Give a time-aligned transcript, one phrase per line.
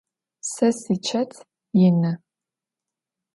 [0.51, 1.33] Se siçet
[1.79, 2.11] yinı.